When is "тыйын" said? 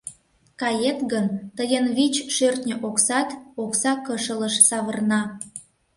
1.57-1.85